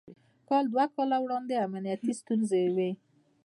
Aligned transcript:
کال 0.47 0.63
دوه 0.73 0.85
کاله 0.95 1.17
وړاندې 1.21 1.61
امنيتي 1.65 2.11
ستونزې 2.21 2.63
وې. 2.75 2.89